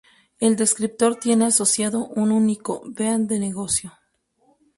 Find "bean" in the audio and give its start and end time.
2.87-3.27